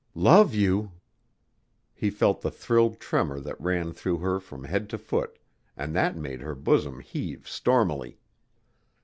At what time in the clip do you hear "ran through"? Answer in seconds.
3.61-4.17